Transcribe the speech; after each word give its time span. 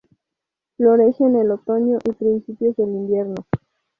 Florece 0.77 1.25
en 1.25 1.35
el 1.35 1.51
otoño 1.51 1.99
y 2.03 2.11
principios 2.13 2.75
del 2.75 2.89
invierno. 2.89 3.35